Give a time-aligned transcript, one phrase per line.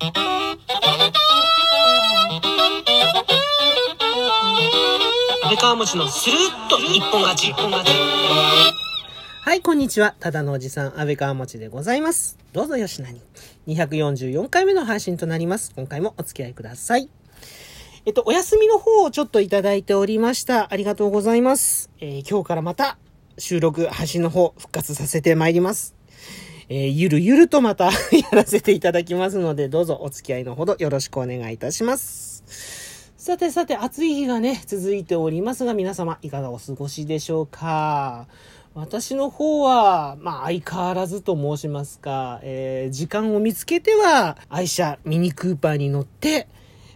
[0.00, 0.12] 安
[5.48, 7.48] 倍川餅のスルッと一本勝ち。
[7.48, 7.92] 一本勝ち。
[9.42, 10.14] はい、こんにちは。
[10.20, 12.38] ただのおじさん、安倍川持でございます。
[12.52, 13.20] どうぞよしなに。
[13.66, 15.72] 244回目の配信となります。
[15.74, 17.08] 今回もお付き合いください。
[18.06, 20.72] えっと、お休みの方をちょっといただいておりました。
[20.72, 21.90] ありがとうございます。
[22.00, 22.98] えー今日からまた
[23.36, 25.97] 収録、配信の方、復活させてまいります。
[26.70, 27.90] えーゆるゆるとまた や
[28.32, 32.44] らせていただきますので、どうぞお付き合いのほどよろしくお願いいたします。
[33.16, 38.26] さてさて、暑い日がね、続いておりますが、皆様、いかがお過ごしでしょうか？
[38.74, 46.48] 私の方は、まあ、相変わらずと申しますか、えー時間を見つけては、愛車ミニクーパーに乗って、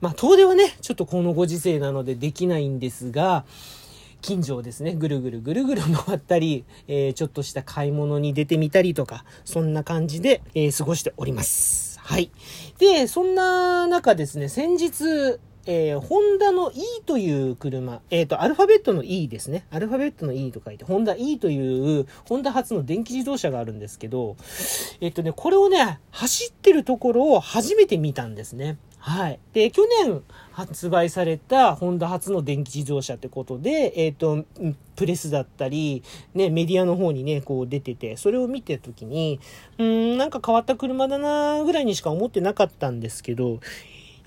[0.00, 3.44] まあ、遠出はね、ちょっとこのご時世なのでできないんですが、
[4.20, 11.98] 近所をですね、ぐるぐるぐるぐる回ったり、えーちょっとした買い物に出てみたりとか、そんな感じで、えー過ごしております。
[12.00, 12.30] はい。
[12.78, 19.66] で、そんな中ですね、先日、えーホンダの E という車、えっ、と、アルファベットの E ですね。
[19.70, 24.36] アルファベットの E と書いて、ホンダ E という、ホンダ初の電気自動車があるんですけど、
[25.00, 28.78] えっ、とね、これをね、走ってるところを初めて見たんですね。
[29.08, 29.40] はい。
[29.54, 34.44] で、去年発売されたホンダ初の電気自動車ってことで、えっ、と、
[34.96, 36.02] プレスだったり、
[36.34, 39.40] ね、メディアの方にね、こう出てて、それを見てるときに、
[39.78, 43.60] うん、なんか変わった車だなぐらいにしか思ってなかったんですけど、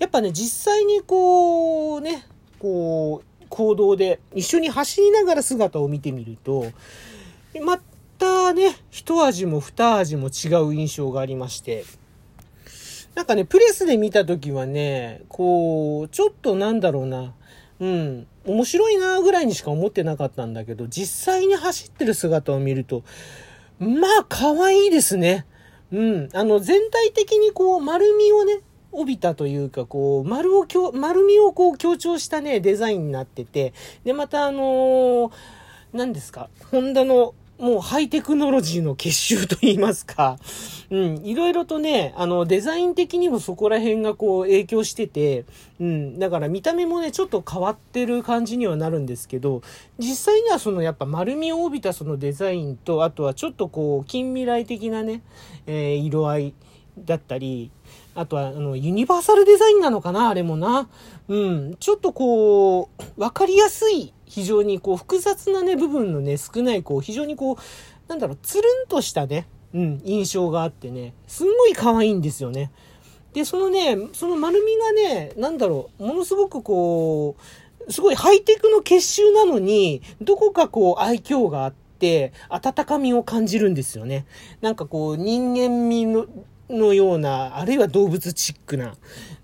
[0.00, 2.26] やっぱね、実際にこう、ね、
[2.58, 6.66] こう、行動で一緒に走りながら姿を見てみると、
[7.64, 7.78] ま
[8.18, 11.84] たね、一味も二味も違う印象がありまして、
[13.14, 17.34] なんかね、プレスで見たときはね、こう、ちょっとなんだろうな、
[17.80, 23.02] うん、面白いなぐらいにしか思ってなかったんだけど、実際に走ってる姿を見ると、
[23.78, 25.46] まあ、可愛いですね。
[25.92, 26.28] うん。
[26.32, 28.60] あの、全体的にこう、丸みをね、
[28.92, 33.72] 帯びたというか、こう、丸を強、丸みをこう強調したね、デザインになってて、
[34.04, 35.32] で、またあのー
[35.92, 40.36] 何ですか、ホンダの、もうハイテクノロジーの結集といいますか、
[40.90, 45.44] うん、いろいろとね、あの、デザイン的にもそこら辺がこう影響してて、
[45.78, 49.62] うん、だから見た目もね、ちょっと変わってる感じにはなるんですけど、
[49.96, 55.22] 実際にはそのやっぱ丸みを帯びたそのデザインと、あとはちょっとこう、近未来的なね、
[55.68, 56.54] えー色合い
[56.98, 57.70] だったり、
[58.16, 60.88] あとは、あの、ユニバーサルデザインなのかなあれもな。
[61.28, 61.76] うん。
[61.78, 67.56] ちょっとこう、わかりやすい、非常にこう、複雑なね、部分のね、少ない、こう、非常にこう、
[68.08, 72.70] なんだろう、つるんとしたね、うん、印象があってね、すんごい可愛いんですよね。
[73.34, 77.36] で、そのね、その丸みがね、なんだろう、ものすごくこ
[77.86, 84.24] う、すごいハイテクの結集なのに、どこかこう愛嬌があって、温かみを感じるんですよね。
[84.62, 86.24] なんかこう、人間味の、
[86.72, 88.94] のような、あるいは動物チックな、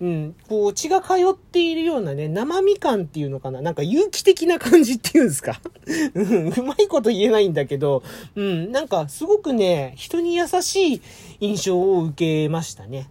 [0.00, 5.60] うん、こう血が通っているようなね、生み感っていうのかな、なんか有機的な感じっていうんですか？
[6.14, 8.02] うんうまいこと言えないんだけど、
[8.34, 11.02] うん、なんかすごくね、人に優しい
[11.40, 13.08] 印象を受けましたね。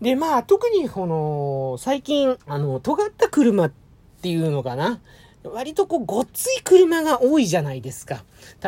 [0.00, 3.72] で、まあ、特にこの、最近、あの、尖った車っ
[4.20, 5.00] ていうのかな。
[5.44, 8.24] 割とこう、ごっつい車が多いじゃないですか。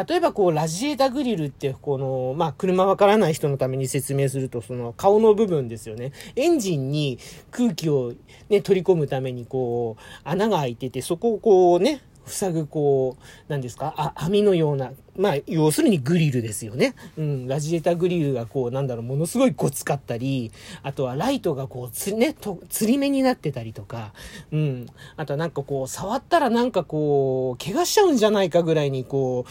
[0.07, 6.13] 例えばこう、ラジエータグリルって、この、まあ、車わからない人のために説明すると、その、顔の部分ですよね。
[6.35, 7.19] エンジンに
[7.51, 8.13] 空気を
[8.49, 13.95] ね、取り込むためにこう、穴が開いてて、そこをこうね、塞ぐこう、何ですか？
[13.97, 16.95] あ、網のような、まあ、要するにグリルですよね。
[17.17, 20.53] うん、ラジエータグリルがこう、なんだろう、ものすごいごつかったり、
[20.83, 24.13] あとはライトがこう、つ、ね、と、つり目になってたりとか、
[24.53, 24.87] うん、
[25.17, 29.51] あとはなんかこう、触ったらなんかこう、怪我しちゃうんじゃないかぐらいにこう、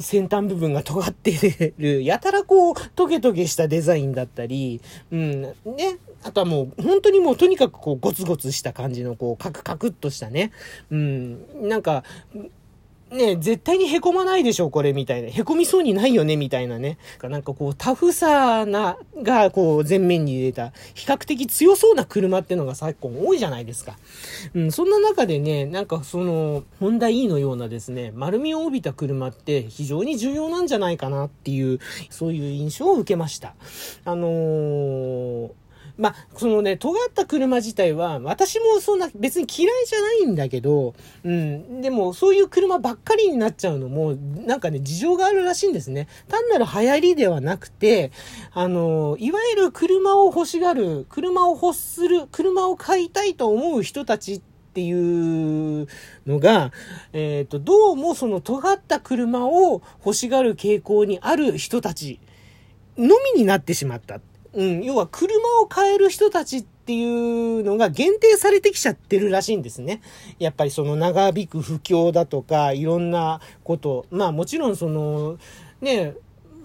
[0.00, 5.52] 先端部分が尖ってる、やたらこう、トゲトゲしたデザインだったり、うん、ね、
[6.22, 10.52] あとはもう、本当にもうとにかくこう、ゴツゴツした感じの、こう、カクカクっとしたね、
[10.90, 12.04] うん、なんか、
[13.14, 15.30] ね絶対に凹まないでしょ、これ、みたいな。
[15.30, 16.98] 凹みそうにないよね、みたいなね。
[17.22, 23.96] なんかこう、タフさな、が、こう、前面に出た、比較的強そうな車っていうのが昨今多いじゃないですか。
[24.54, 31.78] うん、そんな中でね、なんかその、ホンダ E のようなですね、丸みを帯びた車って非常に重要なんじゃないかなっていう、
[32.10, 33.54] そういう印象を受けました。
[34.04, 35.50] あのー
[35.96, 46.08] まあ、そのね、尖った車自体は、私もそんな別に嫌いじゃないんだけど、うん、でもそういう車ばっかりになっちゃうのも、なんかね、事情があるらしいんですね。
[46.28, 48.10] 単なる流行りではなくて、
[48.52, 54.40] あの、いわゆる車を欲しがる、車を欲する、車を買いたいと思う人たちっ
[54.74, 54.92] てい
[55.82, 55.86] う
[56.26, 56.72] のが、
[57.12, 62.18] えっ、と、どうもその尖った車を欲しがる傾向にある人たち
[62.98, 64.20] のみになってしまった。
[64.54, 70.00] うん、要は車を買える人たちっていうのが限定されてきちゃってるらしいんですね。
[70.38, 75.38] やっぱりその長引く不況だとか、いろんなこと、まあもちろんその、
[75.80, 76.14] ね、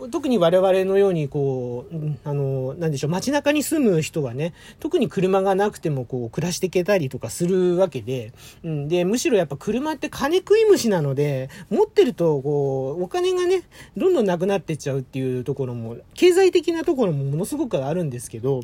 [0.07, 8.31] 特に我々のようにこう、あの、なんでしょう、街中に住む人はね、特に車がなくてもこう、暮らしていけたりとかするわけで、
[8.63, 13.63] うん、で、むしろやっぱ車って金食い虫なので、持ってるとこう、お金がね、
[13.98, 18.62] どんどんなくなってっちゃうっていうところも、経済的なところもものすごくあるんですけど、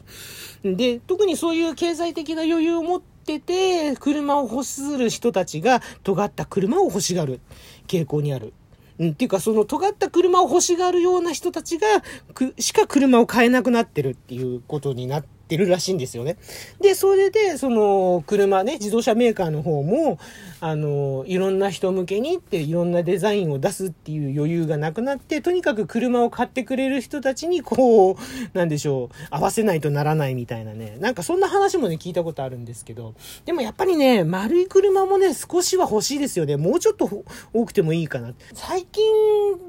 [0.64, 7.40] で、特にそういう経済的な余裕を持ってて、車を欲する人たちが、尖った車を欲しがる
[7.88, 8.54] 傾向にある。
[9.00, 11.88] うん、っていうか、その尖った車を欲しがるような人たちが、
[12.34, 16.38] く、しか車を買えなくなってるっていうことになっててるらしいんですよね。
[16.82, 20.18] で、それで、その、車ね、自動車メーカーの方も、
[20.60, 28.16] あの、いろんな人向けにっていろんなデザインを出すっていう余裕がなくなって、とにかく車を買ってくれる人たちに、こう、
[28.58, 30.98] なんでしょう、合わせないとならないみたいなね。
[31.00, 33.14] なんかそんな話もね、聞いたことあるんですけど、
[33.46, 36.58] でもやっぱりね、丸い車もね、少しは欲しいですよね。
[36.58, 37.10] もうちょっと
[37.54, 38.34] 多くてもいいかな。
[38.54, 39.04] 最近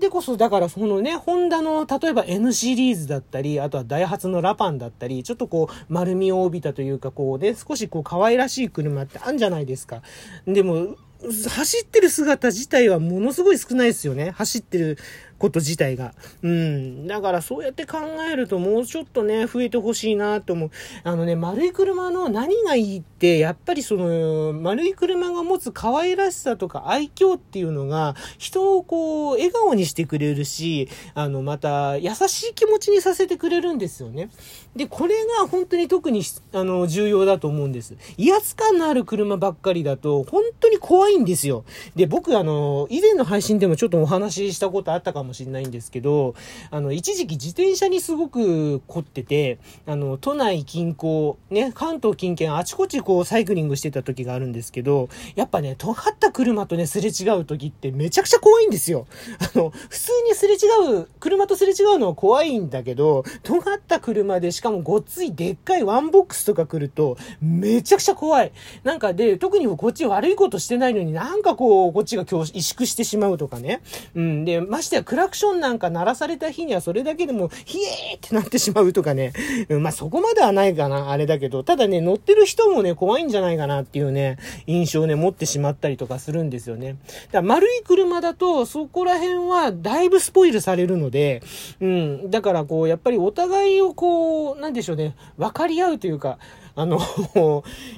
[0.00, 10.02] でこそ、だからそのね、ホンダの、例えば N シリーズだったり、あとはダイハツのラパンだったり、ちょっとこう、丸みを帯びたというか、こうね、少しこう、可愛らしい車ってあるんじゃないですか。
[10.46, 10.96] でも、
[11.26, 14.30] 走ってる姿自体はものすごい少ないですよね。
[14.30, 14.98] 走ってる
[15.38, 16.14] こと自体が。
[16.42, 17.06] うん。
[17.06, 17.98] だからそうやって考
[18.30, 20.70] えるともうちょっとね、増えてほしいなと思う。
[21.04, 34.30] あのね、丸い車の何がいいって、やっぱりその、丸い車が持つ可愛らしさとか愛嬌っていうのが、人をこう、笑顔にしてくれるし、あの、また、優しい気持ちにさせてくれるんですよね。
[34.74, 37.94] で、これが本当に特に、あの、重要だと思うんです。
[38.16, 41.64] 威圧感のある車ばっかりだと、本当に怖いんですよ。
[41.94, 46.34] で、僕、あの、以前の配信でもちょっとお話ししたことあったかもしれないんですけど、
[46.70, 59.06] あの、一時期自転車にすごく凝ってて、あの、都内近郊、ね、関東近県あちこちこうサイクリングしてた時があるんですけど、やっぱね、尖った車とね、すれ違う時ってめちゃくちゃ怖いんですよ。
[59.54, 68.52] あの、普通にすれ違う、車とすれ違うのは怖いんだけど、尖った車でしかもごっついでっかいワンボックスとか来ると、めちゃくちゃ怖い。
[68.84, 73.80] なんかで、特にこっち悪いことしてないのになんかこう、こっちが今日萎縮してしまうとかね。
[74.14, 74.44] うん。
[74.44, 79.32] で、ましてやクラクションなんか鳴らされた日にはそれだけでも、ひえーってなってしまうとかね。
[79.68, 86.92] うん、まあそこまではないかな、あれだけど、ただね、乗ってる人もね、怖いんじゃないかなっていうね、印象をね、持ってしまったりとかするんですよね。
[86.92, 86.98] だか
[87.32, 91.42] ら丸い車だと、そこら辺はだいぶスポイルされるので、
[91.80, 92.30] うん。
[92.30, 96.38] だからこう、やっぱりお互いをこう、なんでしょうね、分かり合うというか、
[96.74, 97.00] あの、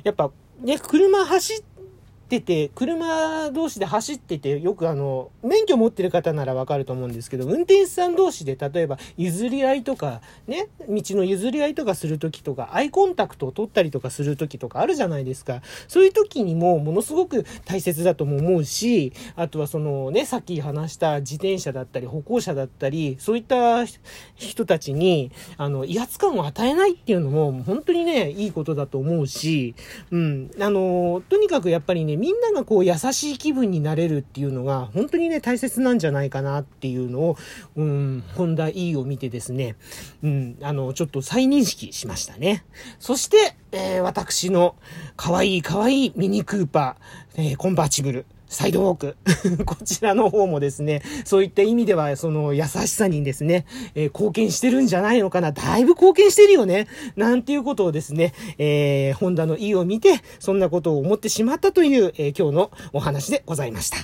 [0.05, 0.31] やっぱ、
[0.61, 1.78] ね、車走って
[2.29, 15.63] ってて、車同士で走ってて、よくあの、免許持ってる方ならわかると思うんですけど、運転手さん同士で例えば譲り合いとか、ね、道の譲り合いとかするときとか、アイコンタクトを取ったりとかするときとかあるじゃないですか。
[15.89, 23.87] そういう時にもものすごく大切だとも思うし、あとはそのね、さっき話した自転車だったり歩行者だったり、そういった
[24.35, 29.75] 人たちに、あの、威圧感を与えないっていうのも本当にね、いいことだと思うし、
[30.11, 37.37] うん、あの、とにかくやっぱりね、みんながこう優しい気分になれるっていうのが本当にね、大切なんじゃないかなっていうのを、
[37.77, 39.77] うん、ホンダ E を見てですね、
[40.23, 42.65] うん、あの、ちょっと再認識しましたね。
[42.99, 44.75] そして、えー私の
[45.17, 49.17] 可愛い可愛いミニクーパー、えーコンバーチブル、サイドウォーク。
[49.67, 55.53] こちらの方もですね、そういった意味では、その優しさにですね、えー貢献してるんじゃないのかな。
[55.53, 56.89] だいぶ貢献してるよね。
[57.17, 63.99] なんていうことをですね、えー、ホンダの E を見て、そんなことを思ってしまったという、えー今日のお話でございました。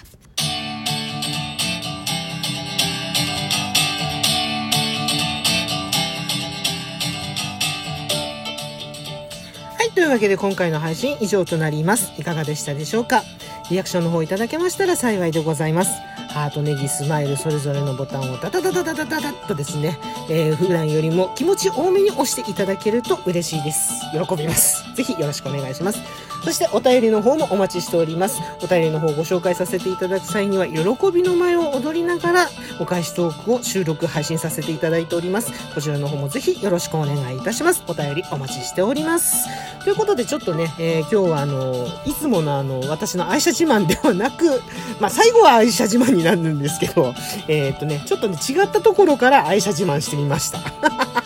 [9.77, 12.13] はい、というわけで今回の配信以上となります。
[12.19, 13.23] いかがでしたでしょうか？
[13.71, 16.14] リアクションの方いただけましたら幸いでございます。
[16.31, 23.93] ハート、ネギ、スマイル、それぞれのボタンをダダダダダダダダッとですね、えー、普段よりも気持ち多めに押していただけると嬉しいです。
[24.13, 24.85] 喜びます。
[24.95, 26.01] ぜひよろしくお願いします。
[26.45, 28.39] そしてお便りの方もお待ちしております。
[28.63, 32.51] お便りの方ご紹介させていただく際には、喜びの舞を踊りながら、
[32.81, 35.53] お返しトークを収録、配信させていただいております。
[35.75, 37.83] こちらの方もぜひよろしくお願いいたします。
[37.87, 39.49] お便りお待ちしております。
[39.85, 44.63] ということで、ちょっとね、えー今日はあの、いつものあの、私の愛車自慢ではなく、
[45.01, 47.15] まあ、最後は愛車自慢になるんですけど、
[47.49, 50.61] えーっとね、ちょっとね、違ったところから愛車自慢してみました。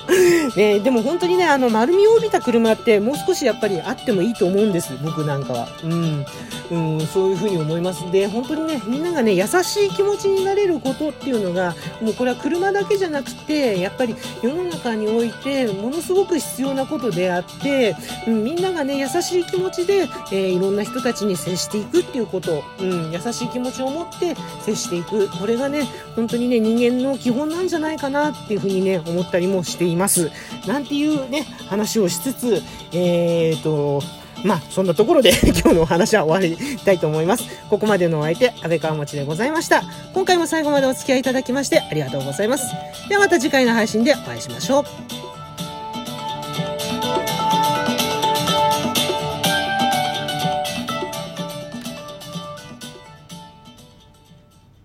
[0.57, 4.93] ね、でも本当にね、あの、丸みを帯びた車ってもう少しやっぱりあってもいいと思うんです。
[5.03, 5.69] 僕なんかは。
[5.85, 6.27] うん。
[6.71, 25.29] うん、そういうふうに思いますで、本当にね、みんながね、優しい気持ちになれることっていうのが、もうこれは車だけじゃなくて、やっぱり世の中において、ものすごく必要なことであって、うん、みんながね、優しい気持ちで、えー、いろんな人たちに接していくっていうこと、うん、優しい気持ちを持って接していく。
[25.39, 30.31] これがね、本当にね、人間の基本なんじゃないかなっていうふうにね、思ったりもしています。
[30.67, 34.03] なんていうね、話をしつつ、えーと、
[34.45, 37.45] まあ、そんなところで 今日のお話は終わりたいと思います。
[37.69, 39.83] ここまでのお相手、安倍川町でございました。
[40.15, 42.67] 今回も最後までお付き合いいただきましてありがとうございます。
[43.09, 44.81] ではまた次回の配信でお会いしましょ
[45.25, 45.28] う。